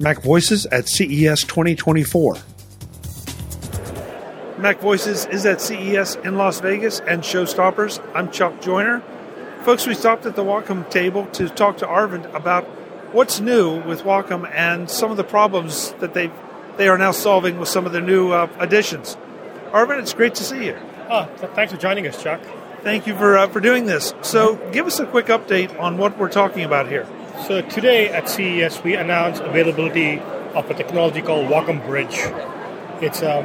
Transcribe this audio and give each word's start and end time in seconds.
Mac 0.00 0.20
Voices 0.22 0.66
at 0.66 0.88
CES 0.88 1.42
2024. 1.44 2.36
Mac 4.58 4.80
Voices 4.80 5.26
is 5.26 5.46
at 5.46 5.60
CES 5.60 6.16
in 6.16 6.36
Las 6.36 6.60
Vegas 6.60 7.00
and 7.00 7.22
Showstoppers. 7.22 8.04
I'm 8.14 8.30
Chuck 8.30 8.60
Joiner. 8.60 9.02
Folks, 9.62 9.86
we 9.86 9.94
stopped 9.94 10.26
at 10.26 10.36
the 10.36 10.42
Wacom 10.42 10.88
table 10.90 11.26
to 11.26 11.48
talk 11.48 11.78
to 11.78 11.86
Arvind 11.86 12.32
about 12.34 12.64
what's 13.12 13.40
new 13.40 13.82
with 13.82 14.02
Wacom 14.02 14.50
and 14.52 14.90
some 14.90 15.10
of 15.10 15.16
the 15.16 15.24
problems 15.24 15.92
that 16.00 16.12
they 16.12 16.30
they 16.76 16.88
are 16.88 16.98
now 16.98 17.12
solving 17.12 17.60
with 17.60 17.68
some 17.68 17.86
of 17.86 17.92
the 17.92 18.00
new 18.00 18.32
uh, 18.32 18.48
additions. 18.58 19.16
Arvind, 19.70 20.00
it's 20.00 20.12
great 20.12 20.34
to 20.34 20.42
see 20.42 20.66
you. 20.66 20.76
Oh, 21.08 21.26
thanks 21.54 21.72
for 21.72 21.78
joining 21.78 22.04
us, 22.08 22.20
Chuck. 22.20 22.40
Thank 22.82 23.06
you 23.06 23.16
for 23.16 23.38
uh, 23.38 23.48
for 23.48 23.60
doing 23.60 23.86
this. 23.86 24.12
So, 24.22 24.56
give 24.72 24.86
us 24.86 24.98
a 24.98 25.06
quick 25.06 25.26
update 25.26 25.78
on 25.78 25.98
what 25.98 26.18
we're 26.18 26.28
talking 26.28 26.64
about 26.64 26.88
here. 26.88 27.06
So 27.42 27.60
today 27.60 28.08
at 28.08 28.30
CES 28.30 28.82
we 28.84 28.94
announced 28.94 29.42
availability 29.42 30.18
of 30.54 30.70
a 30.70 30.74
technology 30.74 31.20
called 31.20 31.48
Wacom 31.48 31.84
Bridge. 31.84 32.16
It's 33.02 33.22
um, 33.22 33.44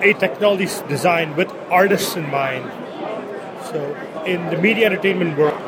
a 0.00 0.12
technology 0.12 0.68
designed 0.86 1.34
with 1.36 1.50
artists 1.68 2.14
in 2.14 2.30
mind. 2.30 2.70
So 3.64 3.96
in 4.26 4.46
the 4.50 4.58
media 4.58 4.86
entertainment 4.86 5.36
world, 5.36 5.60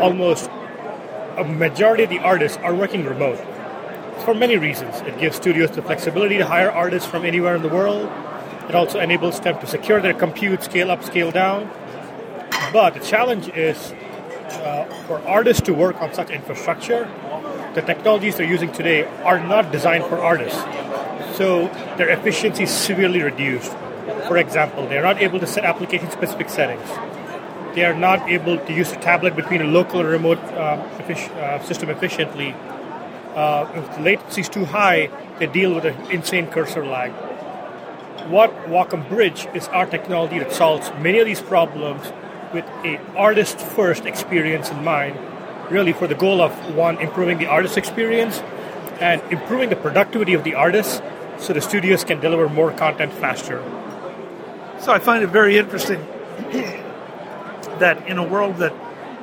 almost 0.00 0.50
a 1.36 1.44
majority 1.44 2.02
of 2.02 2.10
the 2.10 2.18
artists 2.18 2.58
are 2.58 2.74
working 2.74 3.04
remote 3.04 3.38
for 4.24 4.34
many 4.34 4.56
reasons. 4.56 5.00
It 5.02 5.18
gives 5.18 5.36
studios 5.36 5.70
the 5.70 5.82
flexibility 5.82 6.38
to 6.38 6.46
hire 6.46 6.70
artists 6.70 7.08
from 7.08 7.24
anywhere 7.24 7.54
in 7.54 7.62
the 7.62 7.68
world. 7.68 8.10
It 8.68 8.74
also 8.74 8.98
enables 8.98 9.38
them 9.40 9.60
to 9.60 9.66
secure 9.66 10.00
their 10.00 10.14
compute, 10.14 10.64
scale 10.64 10.90
up, 10.90 11.04
scale 11.04 11.30
down. 11.30 11.70
But 12.72 12.94
the 12.94 13.00
challenge 13.00 13.48
is 13.50 13.94
uh, 14.54 14.84
for 15.06 15.20
artists 15.26 15.62
to 15.62 15.74
work 15.74 16.00
on 16.00 16.12
such 16.14 16.30
infrastructure, 16.30 17.08
the 17.74 17.82
technologies 17.82 18.36
they're 18.36 18.48
using 18.48 18.72
today 18.72 19.04
are 19.22 19.38
not 19.38 19.70
designed 19.70 20.04
for 20.04 20.18
artists. 20.18 20.58
So 21.36 21.68
their 21.96 22.08
efficiency 22.08 22.64
is 22.64 22.70
severely 22.70 23.22
reduced. 23.22 23.72
For 24.26 24.36
example, 24.38 24.86
they're 24.88 25.02
not 25.02 25.20
able 25.22 25.38
to 25.40 25.46
set 25.46 25.64
application 25.64 26.10
specific 26.10 26.48
settings. 26.48 26.88
They 27.74 27.84
are 27.84 27.94
not 27.94 28.28
able 28.28 28.58
to 28.58 28.72
use 28.72 28.90
a 28.92 28.96
tablet 28.96 29.36
between 29.36 29.60
a 29.60 29.64
local 29.64 30.00
and 30.00 30.08
remote 30.08 30.38
uh, 30.38 30.82
effic- 30.98 31.30
uh, 31.36 31.62
system 31.62 31.90
efficiently. 31.90 32.54
Uh, 33.34 33.70
if 33.74 33.96
the 33.96 34.02
latency 34.02 34.40
is 34.40 34.48
too 34.48 34.64
high, 34.64 35.10
they 35.38 35.46
deal 35.46 35.74
with 35.74 35.84
an 35.84 35.94
insane 36.10 36.48
cursor 36.48 36.84
lag. 36.84 37.12
What 38.28 38.52
Wacom 38.66 39.08
Bridge 39.08 39.46
is 39.54 39.68
our 39.68 39.86
technology 39.86 40.38
that 40.38 40.52
solves 40.52 40.90
many 40.98 41.18
of 41.18 41.26
these 41.26 41.40
problems 41.40 42.12
with 42.52 42.64
a 42.84 42.98
artist 43.16 43.58
first 43.58 44.06
experience 44.06 44.70
in 44.70 44.84
mind, 44.84 45.18
really 45.70 45.92
for 45.92 46.06
the 46.06 46.14
goal 46.14 46.40
of 46.40 46.52
one 46.74 46.98
improving 46.98 47.38
the 47.38 47.46
artist 47.46 47.76
experience 47.76 48.38
and 49.00 49.20
improving 49.30 49.68
the 49.68 49.76
productivity 49.76 50.34
of 50.34 50.44
the 50.44 50.54
artists 50.54 51.00
so 51.38 51.52
the 51.52 51.60
studios 51.60 52.04
can 52.04 52.20
deliver 52.20 52.48
more 52.48 52.72
content 52.72 53.12
faster. 53.12 53.62
So 54.80 54.92
I 54.92 54.98
find 54.98 55.22
it 55.22 55.28
very 55.28 55.58
interesting 55.58 56.04
that 57.78 58.06
in 58.08 58.18
a 58.18 58.26
world 58.26 58.56
that 58.56 58.72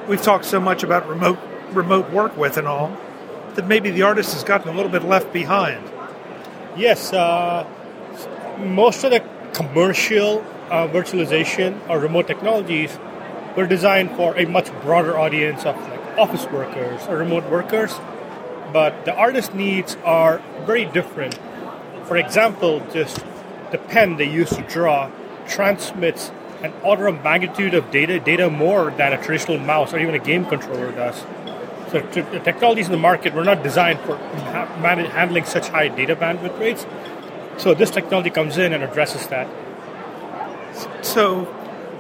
we've 0.07 0.21
talked 0.21 0.45
so 0.45 0.59
much 0.59 0.83
about 0.83 1.07
remote 1.07 1.39
remote 1.71 2.09
work 2.11 2.37
with 2.37 2.57
and 2.57 2.67
all, 2.67 2.95
that 3.55 3.67
maybe 3.67 3.89
the 3.89 4.03
artist 4.03 4.33
has 4.33 4.43
gotten 4.43 4.69
a 4.69 4.75
little 4.75 4.91
bit 4.91 5.03
left 5.03 5.33
behind. 5.33 5.83
Yes, 6.77 7.11
uh, 7.11 7.67
most 8.59 9.03
of 9.03 9.11
the 9.11 9.23
commercial 9.53 10.39
uh, 10.69 10.87
virtualization 10.87 11.77
or 11.89 11.99
remote 11.99 12.27
technologies 12.27 12.97
were 13.55 13.67
designed 13.67 14.11
for 14.15 14.37
a 14.37 14.45
much 14.45 14.71
broader 14.81 15.17
audience 15.17 15.65
of 15.65 15.75
like 15.89 16.17
office 16.17 16.45
workers 16.45 17.01
or 17.07 17.17
remote 17.17 17.49
workers, 17.49 17.93
but 18.73 19.05
the 19.05 19.13
artist 19.13 19.53
needs 19.53 19.97
are 20.03 20.41
very 20.65 20.85
different. 20.85 21.39
For 22.05 22.17
example, 22.17 22.81
just 22.91 23.23
the 23.71 23.77
pen 23.77 24.17
they 24.17 24.29
use 24.29 24.49
to 24.49 24.61
draw 24.63 25.09
transmits 25.47 26.31
an 26.61 26.73
order 26.83 27.07
of 27.07 27.23
magnitude 27.23 27.73
of 27.73 27.91
data, 27.91 28.19
data 28.19 28.49
more 28.49 28.91
than 28.91 29.13
a 29.13 29.21
traditional 29.21 29.57
mouse 29.59 29.93
or 29.93 29.99
even 29.99 30.15
a 30.15 30.19
game 30.19 30.45
controller 30.45 30.91
does. 30.91 31.23
So 31.91 32.01
the 32.01 32.41
technologies 32.43 32.87
in 32.87 32.91
the 32.91 32.97
market 32.97 33.33
were 33.33 33.43
not 33.43 33.61
designed 33.63 33.99
for 34.01 34.17
handling 34.17 35.45
such 35.45 35.69
high 35.69 35.87
data 35.87 36.15
bandwidth 36.15 36.59
rates. 36.59 36.85
So 37.57 37.73
this 37.73 37.91
technology 37.91 38.29
comes 38.29 38.57
in 38.57 38.73
and 38.73 38.83
addresses 38.83 39.27
that. 39.27 39.47
So 41.05 41.45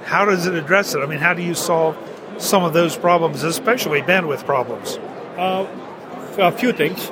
how 0.05 0.23
does 0.23 0.45
it 0.45 0.53
address 0.53 0.93
it? 0.93 0.99
I 0.99 1.07
mean, 1.07 1.19
how 1.19 1.33
do 1.33 1.41
you 1.41 1.55
solve 1.55 1.97
some 2.37 2.63
of 2.63 2.73
those 2.73 2.95
problems, 2.95 3.43
especially 3.43 4.01
bandwidth 4.01 4.45
problems? 4.45 4.97
Uh, 5.35 5.67
a 6.37 6.51
few 6.51 6.71
things. 6.71 7.07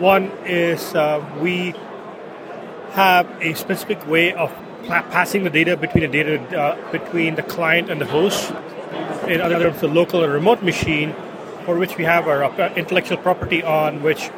One 0.00 0.32
is 0.46 0.94
uh, 0.94 1.24
we 1.40 1.74
have 2.92 3.28
a 3.42 3.54
specific 3.54 4.04
way 4.06 4.32
of 4.32 4.50
passing 4.86 5.44
the 5.44 5.50
data 5.50 5.76
between 5.76 6.02
the 6.02 6.08
data 6.08 6.58
uh, 6.58 6.90
between 6.90 7.34
the 7.34 7.42
client 7.42 7.90
and 7.90 8.00
the 8.00 8.06
host. 8.06 8.50
In 9.28 9.40
other 9.40 9.58
words, 9.58 9.80
the 9.80 9.88
local 9.88 10.24
and 10.24 10.32
remote 10.32 10.62
machine, 10.62 11.14
for 11.66 11.76
which 11.76 11.98
we 11.98 12.04
have 12.04 12.26
our 12.26 12.44
uh, 12.44 12.74
intellectual 12.74 13.18
property 13.18 13.62
on, 13.62 14.02
which 14.02 14.30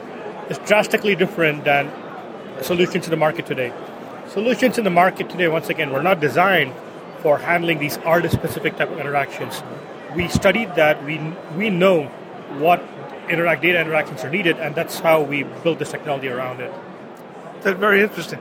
is 0.51 0.59
drastically 0.59 1.15
different 1.15 1.65
than 1.65 1.91
solutions 2.63 3.05
in 3.05 3.11
the 3.11 3.17
market 3.17 3.47
today. 3.47 3.73
Solutions 4.29 4.77
in 4.77 4.85
the 4.85 4.91
market 4.91 5.31
today, 5.31 5.47
once 5.47 5.69
again, 5.69 5.93
were 5.93 6.03
not 6.03 6.21
designed 6.21 6.75
for 7.23 7.39
handling 7.39 7.79
these 7.79 7.97
artist-specific 7.99 8.77
type 8.77 8.91
of 8.91 8.99
interactions. 8.99 9.63
We 10.15 10.29
studied 10.29 10.75
that. 10.75 11.03
We 11.05 11.19
we 11.57 11.71
know 11.71 12.05
what 12.59 12.83
interact 13.31 13.63
data 13.63 13.81
interactions 13.81 14.25
are 14.25 14.31
needed, 14.31 14.59
and 14.59 14.75
that's 14.75 14.99
how 14.99 15.23
we 15.23 15.45
build 15.63 15.79
this 15.79 15.91
technology 15.91 16.29
around 16.29 16.61
it. 16.61 16.73
That's 17.63 17.79
very 17.79 18.03
interesting. 18.03 18.41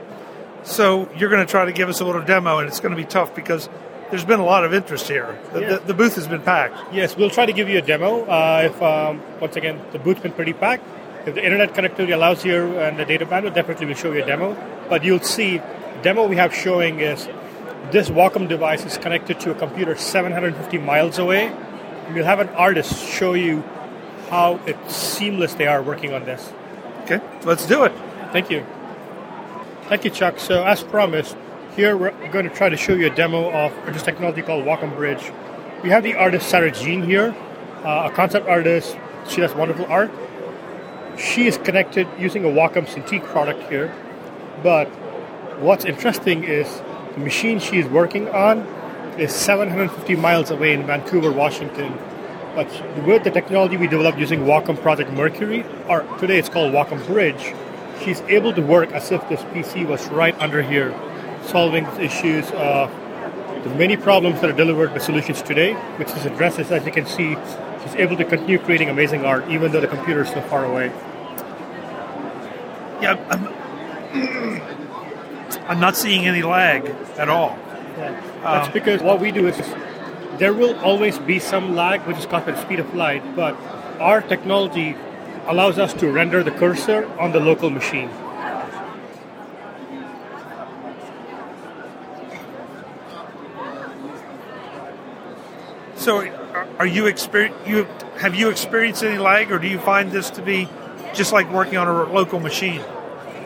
So 0.64 1.08
you're 1.16 1.30
going 1.30 1.44
to 1.44 1.50
try 1.50 1.64
to 1.64 1.72
give 1.72 1.88
us 1.88 2.00
a 2.00 2.04
little 2.04 2.22
demo, 2.22 2.58
and 2.58 2.68
it's 2.68 2.80
going 2.80 2.94
to 2.94 2.96
be 2.96 3.06
tough 3.06 3.34
because 3.34 3.68
there's 4.10 4.24
been 4.24 4.40
a 4.40 4.44
lot 4.44 4.64
of 4.64 4.74
interest 4.74 5.08
here. 5.08 5.38
The, 5.52 5.60
yeah. 5.60 5.68
the, 5.68 5.78
the 5.78 5.94
booth 5.94 6.16
has 6.16 6.28
been 6.28 6.42
packed. 6.42 6.92
Yes, 6.92 7.16
we'll 7.16 7.30
try 7.30 7.46
to 7.46 7.52
give 7.52 7.68
you 7.68 7.78
a 7.78 7.82
demo. 7.82 8.24
Uh, 8.26 8.68
if 8.70 8.82
um, 8.82 9.22
once 9.40 9.56
again 9.56 9.80
the 9.92 9.98
booth's 9.98 10.20
been 10.20 10.32
pretty 10.32 10.52
packed, 10.52 10.84
if 11.26 11.34
the 11.34 11.42
internet 11.42 11.72
connectivity 11.72 12.12
allows 12.12 12.44
you 12.44 12.78
and 12.78 12.98
the 12.98 13.04
data 13.04 13.24
bandwidth, 13.24 13.54
definitely 13.54 13.86
we'll 13.86 13.94
show 13.94 14.12
you 14.12 14.22
a 14.22 14.26
demo. 14.26 14.54
But 14.88 15.04
you'll 15.04 15.20
see, 15.20 15.60
demo 16.02 16.26
we 16.26 16.36
have 16.36 16.52
showing 16.54 17.00
is 17.00 17.26
this 17.92 18.08
Wacom 18.08 18.48
device 18.48 18.86
is 18.86 18.96
connected 18.96 19.38
to 19.40 19.50
a 19.50 19.54
computer 19.54 19.94
750 19.94 20.78
miles 20.78 21.18
away. 21.18 21.48
And 21.48 22.14
we'll 22.14 22.24
have 22.24 22.40
an 22.40 22.48
artist 22.50 23.06
show 23.06 23.34
you 23.34 23.62
how 24.30 24.58
seamless 24.88 25.54
they 25.54 25.66
are 25.66 25.82
working 25.82 26.14
on 26.14 26.24
this. 26.24 26.52
Okay, 27.02 27.20
let's 27.44 27.66
do 27.66 27.84
it. 27.84 27.92
Thank 28.32 28.50
you. 28.50 28.64
Thank 29.88 30.04
you, 30.06 30.10
Chuck. 30.10 30.38
So, 30.38 30.64
as 30.64 30.82
promised, 30.82 31.36
here 31.76 31.96
we're 31.96 32.12
going 32.30 32.48
to 32.48 32.54
try 32.54 32.70
to 32.70 32.78
show 32.78 32.94
you 32.94 33.06
a 33.06 33.14
demo 33.14 33.52
of 33.52 33.72
this 33.92 34.02
technology 34.02 34.40
called 34.40 34.64
Wacom 34.64 34.96
Bridge. 34.96 35.30
We 35.82 35.90
have 35.90 36.02
the 36.02 36.14
artist 36.14 36.48
Sarajean 36.48 37.02
here, 37.02 37.34
uh, 37.84 38.08
a 38.10 38.14
concept 38.14 38.48
artist. 38.48 38.96
She 39.28 39.42
does 39.42 39.54
wonderful 39.54 39.84
art. 39.86 40.10
She 41.18 41.46
is 41.46 41.58
connected 41.58 42.08
using 42.18 42.44
a 42.46 42.48
Wacom 42.48 42.86
Cintiq 42.86 43.22
product 43.24 43.68
here. 43.68 43.94
But 44.62 44.86
what's 45.60 45.84
interesting 45.84 46.44
is 46.44 46.80
the 47.14 47.20
machine 47.20 47.58
she 47.58 47.78
is 47.78 47.86
working 47.86 48.28
on 48.28 48.60
is 49.18 49.32
750 49.32 50.16
miles 50.16 50.50
away 50.50 50.72
in 50.72 50.86
Vancouver, 50.86 51.30
Washington. 51.30 51.96
But 52.54 52.68
with 53.06 53.24
the 53.24 53.30
technology 53.30 53.76
we 53.76 53.86
developed 53.86 54.18
using 54.18 54.40
Wacom 54.40 54.80
Project 54.80 55.10
Mercury, 55.12 55.64
or 55.88 56.02
today 56.18 56.38
it's 56.38 56.48
called 56.48 56.72
Wacom 56.72 57.06
Bridge, 57.06 57.54
she's 58.02 58.20
able 58.22 58.52
to 58.54 58.62
work 58.62 58.92
as 58.92 59.10
if 59.10 59.26
this 59.28 59.40
PC 59.52 59.86
was 59.86 60.06
right 60.08 60.38
under 60.40 60.62
here, 60.62 60.94
solving 61.44 61.84
issues 61.98 62.50
of 62.52 62.90
the 63.64 63.70
many 63.76 63.96
problems 63.96 64.40
that 64.40 64.50
are 64.50 64.56
delivered 64.56 64.90
by 64.90 64.98
solutions 64.98 65.40
today, 65.42 65.74
which 65.96 66.10
is 66.10 66.26
addresses, 66.26 66.70
as 66.70 66.84
you 66.84 66.92
can 66.92 67.06
see, 67.06 67.36
she's 67.82 67.94
able 67.94 68.16
to 68.16 68.24
continue 68.24 68.58
creating 68.58 68.88
amazing 68.88 69.24
art 69.24 69.48
even 69.48 69.70
though 69.70 69.80
the 69.80 69.86
computer 69.86 70.22
is 70.22 70.30
so 70.30 70.40
far 70.42 70.64
away. 70.64 70.86
Yeah, 73.00 73.16
I'm, 73.30 74.81
I'm 75.66 75.80
not 75.80 75.96
seeing 75.96 76.26
any 76.26 76.42
lag 76.42 76.86
at 77.16 77.28
all. 77.28 77.58
Yeah. 77.96 78.20
That's 78.42 78.66
um, 78.68 78.72
because 78.72 79.02
what 79.02 79.20
we 79.20 79.30
do 79.32 79.46
is 79.46 79.56
there 80.38 80.52
will 80.52 80.78
always 80.80 81.18
be 81.18 81.38
some 81.38 81.74
lag, 81.74 82.02
which 82.02 82.18
is 82.18 82.26
caused 82.26 82.46
by 82.46 82.52
the 82.52 82.60
speed 82.62 82.80
of 82.80 82.94
light, 82.94 83.36
but 83.36 83.54
our 84.00 84.20
technology 84.20 84.96
allows 85.46 85.78
us 85.78 85.92
to 85.94 86.10
render 86.10 86.42
the 86.42 86.50
cursor 86.50 87.06
on 87.18 87.32
the 87.32 87.40
local 87.40 87.70
machine. 87.70 88.10
So, 95.96 96.26
are 96.78 96.86
you 96.86 97.06
experience 97.06 97.54
you 97.64 97.86
have 98.18 98.34
you 98.34 98.48
experienced 98.48 99.04
any 99.04 99.18
lag, 99.18 99.52
or 99.52 99.58
do 99.58 99.68
you 99.68 99.78
find 99.78 100.10
this 100.10 100.30
to 100.30 100.42
be 100.42 100.68
just 101.14 101.32
like 101.32 101.50
working 101.52 101.76
on 101.76 101.86
a 101.86 102.12
local 102.12 102.40
machine? 102.40 102.82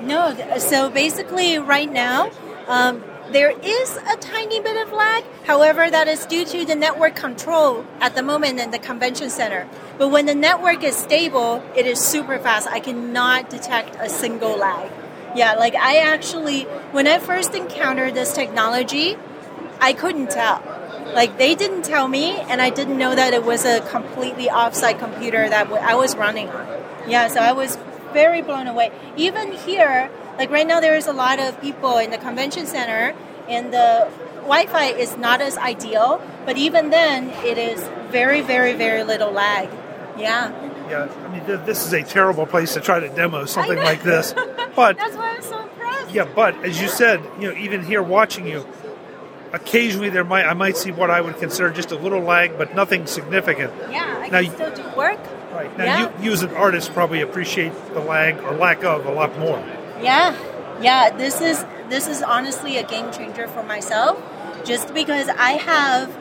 No, 0.02 0.34
so 0.58 0.90
basically, 0.90 1.58
right 1.58 1.90
now, 1.90 2.30
um, 2.68 3.02
there 3.32 3.50
is 3.50 3.96
a 3.96 4.16
tiny 4.16 4.60
bit 4.60 4.76
of 4.86 4.92
lag. 4.92 5.24
However, 5.44 5.90
that 5.90 6.08
is 6.08 6.26
due 6.26 6.44
to 6.44 6.64
the 6.64 6.74
network 6.74 7.16
control 7.16 7.84
at 8.00 8.14
the 8.14 8.22
moment 8.22 8.60
in 8.60 8.70
the 8.70 8.78
convention 8.78 9.30
center. 9.30 9.68
But 9.98 10.08
when 10.08 10.26
the 10.26 10.34
network 10.34 10.84
is 10.84 10.96
stable, 10.96 11.62
it 11.74 11.86
is 11.86 11.98
super 11.98 12.38
fast. 12.38 12.68
I 12.68 12.80
cannot 12.80 13.50
detect 13.50 13.96
a 14.00 14.08
single 14.08 14.56
lag. 14.56 14.90
Yeah, 15.34 15.54
like 15.54 15.74
I 15.74 15.98
actually, 15.98 16.62
when 16.92 17.06
I 17.06 17.18
first 17.18 17.54
encountered 17.54 18.14
this 18.14 18.32
technology, 18.32 19.16
I 19.80 19.92
couldn't 19.92 20.30
tell. 20.30 20.62
Like 21.14 21.38
they 21.38 21.54
didn't 21.54 21.82
tell 21.82 22.08
me, 22.08 22.36
and 22.36 22.62
I 22.62 22.70
didn't 22.70 22.98
know 22.98 23.14
that 23.14 23.34
it 23.34 23.44
was 23.44 23.64
a 23.64 23.80
completely 23.80 24.46
offsite 24.46 24.98
computer 24.98 25.48
that 25.48 25.70
I 25.70 25.94
was 25.94 26.16
running 26.16 26.48
on. 26.48 26.66
Yeah, 27.08 27.28
so 27.28 27.40
I 27.40 27.52
was 27.52 27.78
very 28.12 28.42
blown 28.42 28.66
away. 28.66 28.90
Even 29.16 29.52
here, 29.52 30.10
like 30.38 30.50
right 30.50 30.66
now, 30.66 30.80
there 30.80 30.96
is 30.96 31.06
a 31.06 31.12
lot 31.12 31.38
of 31.38 31.60
people 31.60 31.98
in 31.98 32.10
the 32.10 32.18
convention 32.18 32.66
center, 32.66 33.14
and 33.48 33.72
the 33.72 34.08
Wi-Fi 34.42 34.86
is 34.92 35.16
not 35.16 35.40
as 35.40 35.56
ideal. 35.56 36.20
But 36.44 36.56
even 36.56 36.90
then, 36.90 37.30
it 37.44 37.58
is 37.58 37.82
very, 38.10 38.40
very, 38.40 38.72
very 38.74 39.02
little 39.02 39.32
lag. 39.32 39.68
Yeah. 40.18 40.50
Yeah, 40.88 41.12
I 41.24 41.28
mean, 41.28 41.64
this 41.66 41.84
is 41.84 41.92
a 41.92 42.02
terrible 42.02 42.46
place 42.46 42.74
to 42.74 42.80
try 42.80 43.00
to 43.00 43.08
demo 43.08 43.44
something 43.44 43.78
like 43.78 44.02
this. 44.02 44.34
But 44.76 44.98
that's 44.98 45.16
why 45.16 45.30
I'm 45.30 45.42
so 45.42 45.62
impressed. 45.62 46.14
Yeah, 46.14 46.28
but 46.34 46.54
as 46.62 46.78
you 46.78 46.88
said, 46.88 47.22
you 47.40 47.50
know, 47.50 47.58
even 47.58 47.82
here 47.82 48.02
watching 48.02 48.46
you, 48.46 48.66
occasionally 49.54 50.10
there 50.10 50.22
might 50.22 50.44
I 50.44 50.52
might 50.52 50.76
see 50.76 50.92
what 50.92 51.10
I 51.10 51.22
would 51.22 51.38
consider 51.38 51.70
just 51.70 51.92
a 51.92 51.96
little 51.96 52.20
lag, 52.20 52.58
but 52.58 52.74
nothing 52.74 53.06
significant. 53.06 53.72
Yeah, 53.90 54.04
I 54.20 54.28
now, 54.28 54.42
can 54.42 54.52
still 54.52 54.74
do 54.74 54.96
work. 54.96 55.18
Right 55.56 55.78
now, 55.78 55.84
yeah. 55.84 56.18
you, 56.18 56.24
you 56.26 56.32
as 56.32 56.42
an 56.42 56.50
artist 56.50 56.92
probably 56.92 57.22
appreciate 57.22 57.72
the 57.94 58.00
lag 58.00 58.38
or 58.42 58.52
lack 58.52 58.84
of 58.84 59.06
a 59.06 59.10
lot 59.10 59.38
more. 59.38 59.58
Yeah, 60.02 60.36
yeah. 60.82 61.16
This 61.16 61.40
is 61.40 61.64
this 61.88 62.08
is 62.08 62.22
honestly 62.22 62.76
a 62.76 62.86
game 62.86 63.10
changer 63.10 63.48
for 63.48 63.62
myself, 63.62 64.20
just 64.66 64.92
because 64.92 65.28
I 65.30 65.52
have 65.52 66.14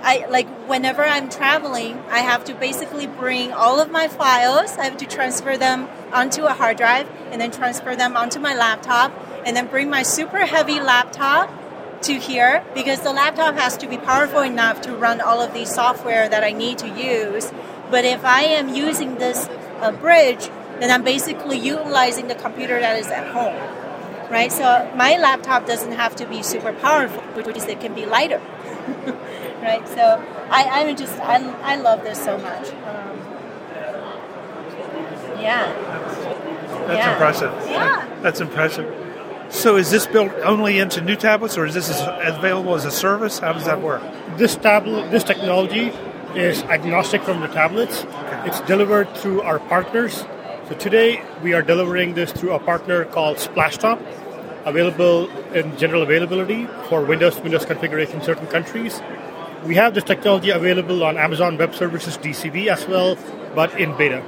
I 0.00 0.26
like 0.30 0.48
whenever 0.68 1.04
I'm 1.04 1.28
traveling, 1.28 1.98
I 2.08 2.20
have 2.20 2.44
to 2.44 2.54
basically 2.54 3.06
bring 3.06 3.52
all 3.52 3.78
of 3.78 3.90
my 3.90 4.08
files. 4.08 4.78
I 4.78 4.84
have 4.84 4.96
to 4.98 5.06
transfer 5.06 5.58
them 5.58 5.86
onto 6.10 6.44
a 6.44 6.54
hard 6.54 6.78
drive 6.78 7.10
and 7.30 7.38
then 7.38 7.50
transfer 7.50 7.94
them 7.94 8.16
onto 8.16 8.40
my 8.40 8.54
laptop 8.54 9.12
and 9.44 9.54
then 9.54 9.66
bring 9.66 9.90
my 9.90 10.02
super 10.02 10.46
heavy 10.46 10.80
laptop 10.80 11.52
to 12.02 12.14
here 12.14 12.64
because 12.74 13.00
the 13.00 13.12
laptop 13.12 13.56
has 13.56 13.76
to 13.78 13.88
be 13.88 13.98
powerful 13.98 14.40
enough 14.40 14.80
to 14.82 14.94
run 14.94 15.20
all 15.20 15.42
of 15.42 15.52
the 15.52 15.66
software 15.66 16.28
that 16.28 16.44
I 16.44 16.52
need 16.52 16.78
to 16.78 16.88
use. 16.88 17.52
But 17.90 18.04
if 18.04 18.24
I 18.24 18.42
am 18.42 18.74
using 18.74 19.16
this 19.16 19.48
uh, 19.80 19.92
bridge, 19.92 20.50
then 20.80 20.90
I'm 20.90 21.04
basically 21.04 21.58
utilizing 21.58 22.28
the 22.28 22.34
computer 22.34 22.78
that 22.80 22.98
is 22.98 23.08
at 23.08 23.26
home. 23.28 23.56
Right? 24.30 24.52
So 24.52 24.90
my 24.94 25.16
laptop 25.18 25.66
doesn't 25.66 25.92
have 25.92 26.14
to 26.16 26.26
be 26.26 26.42
super 26.42 26.72
powerful, 26.72 27.22
which 27.32 27.46
means 27.46 27.64
it 27.64 27.80
can 27.80 27.94
be 27.94 28.04
lighter. 28.04 28.40
right? 29.62 29.86
So 29.88 30.22
I, 30.50 30.64
I'm 30.64 30.96
just 30.96 31.18
I, 31.20 31.42
I 31.62 31.76
love 31.76 32.02
this 32.04 32.22
so 32.22 32.36
much. 32.38 32.68
Um, 32.68 33.18
yeah. 35.40 35.72
That's 36.86 36.98
yeah. 36.98 37.12
impressive. 37.12 37.52
Yeah. 37.68 38.20
That's 38.22 38.40
impressive. 38.40 38.94
So 39.50 39.76
is 39.76 39.90
this 39.90 40.06
built 40.06 40.32
only 40.44 40.78
into 40.78 41.00
new 41.00 41.16
tablets, 41.16 41.56
or 41.56 41.64
is 41.64 41.74
this 41.74 41.90
available 41.90 42.74
as 42.74 42.84
a 42.84 42.90
service? 42.90 43.38
How 43.38 43.54
does 43.54 43.64
that 43.64 43.80
work? 43.80 44.02
This 44.36 44.56
tablet, 44.56 45.10
this 45.10 45.24
technology 45.24 45.90
is 46.34 46.62
agnostic 46.64 47.22
from 47.22 47.40
the 47.40 47.48
tablets. 47.48 48.04
Okay. 48.04 48.42
It's 48.46 48.60
delivered 48.62 49.14
through 49.16 49.42
our 49.42 49.58
partners. 49.58 50.24
So 50.68 50.74
today 50.78 51.22
we 51.42 51.54
are 51.54 51.62
delivering 51.62 52.14
this 52.14 52.32
through 52.32 52.52
a 52.52 52.58
partner 52.58 53.04
called 53.06 53.38
Splashtop, 53.38 54.00
available 54.66 55.28
in 55.54 55.76
general 55.78 56.02
availability 56.02 56.66
for 56.88 57.04
Windows 57.04 57.40
Windows 57.40 57.64
configuration 57.64 58.20
in 58.20 58.22
certain 58.22 58.46
countries. 58.46 59.00
We 59.64 59.74
have 59.74 59.94
this 59.94 60.04
technology 60.04 60.50
available 60.50 61.02
on 61.04 61.16
Amazon 61.16 61.56
Web 61.56 61.74
Services 61.74 62.16
DCV 62.18 62.68
as 62.68 62.86
well, 62.86 63.16
but 63.54 63.78
in 63.80 63.96
beta. 63.96 64.22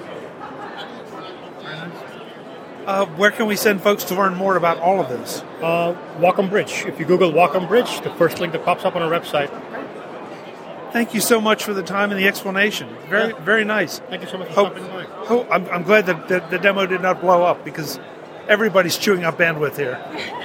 Uh, 2.87 3.06
where 3.06 3.31
can 3.31 3.46
we 3.46 3.55
send 3.55 3.81
folks 3.82 4.03
to 4.05 4.14
learn 4.14 4.35
more 4.35 4.56
about 4.56 4.79
all 4.79 5.00
of 5.00 5.08
this? 5.08 5.43
Uh, 5.62 5.94
Wacom 6.19 6.50
Bridge. 6.50 6.85
If 6.87 6.99
you 6.99 7.05
Google 7.05 7.31
Wacom 7.31 7.69
Bridge, 7.69 8.00
the 8.00 8.11
first 8.14 8.41
link 8.41 8.53
that 8.53 8.64
pops 8.64 8.85
up 8.85 8.96
on 8.96 9.03
our 9.03 9.11
website. 9.11 9.49
Thank 10.92 11.14
you 11.14 11.20
so 11.20 11.40
much 11.40 11.64
for 11.64 11.72
the 11.72 11.82
time 11.82 12.10
and 12.10 12.20
the 12.20 12.26
explanation. 12.26 12.88
Very, 13.08 13.32
yeah. 13.32 13.38
very 13.40 13.64
nice. 13.64 14.00
Thank 14.00 14.22
you 14.22 14.28
so 14.28 14.38
much 14.38 14.48
for 14.48 14.54
hope, 14.54 14.76
stopping 14.76 14.92
by. 14.92 15.04
Hope, 15.26 15.46
I'm, 15.50 15.66
I'm, 15.69 15.82
glad 15.84 16.06
that 16.06 16.28
the, 16.28 16.40
the 16.50 16.58
demo 16.58 16.87
did 16.87 17.00
not 17.00 17.20
blow 17.20 17.42
up 17.42 17.64
because 17.64 18.00
everybody's 18.48 18.98
chewing 18.98 19.25
up 19.25 19.38
bandwidth 19.38 19.76
here. 19.76 19.98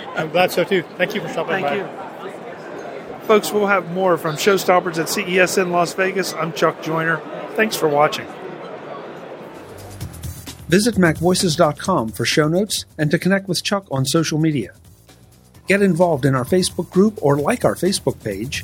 I'm 0.16 0.30
glad 0.30 0.52
so 0.52 0.64
too. 0.64 0.84
Thank 0.98 1.16
you 1.16 1.22
for 1.22 1.30
stopping 1.30 1.64
Thank 1.64 1.68
by. 1.68 1.76
You. 1.78 3.26
Folks, 3.26 3.52
we'll 3.52 3.66
have 3.66 3.92
more 3.92 4.18
from 4.18 4.36
Showstoppers 4.36 5.00
at 5.00 5.10
CES 5.10 5.58
in 5.58 5.72
Las 5.72 5.94
Vegas. 5.96 6.34
I'm 6.34 6.54
Chuck 6.54 6.84
Joiner. 6.84 7.18
Thanks 7.56 7.76
for 7.76 7.90
watching. 7.90 8.28
Visit 10.68 10.96
MacVoices.com 10.96 12.10
for 12.10 12.26
show 12.26 12.48
notes 12.48 12.86
and 12.98 13.10
to 13.10 13.18
connect 13.18 13.48
with 13.48 13.64
Chuck 13.64 13.88
on 13.92 14.06
social 14.06 14.38
media. 14.38 14.76
Get 15.68 15.82
involved 15.82 16.26
in 16.26 16.36
our 16.36 16.44
Facebook 16.44 16.92
group 16.92 17.18
or 17.22 17.38
like 17.38 17.66
our 17.66 17.76
Facebook 17.76 18.24
page, 18.24 18.64